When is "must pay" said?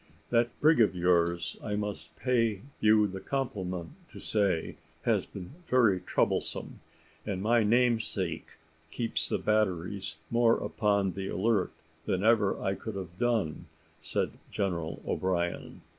1.75-2.63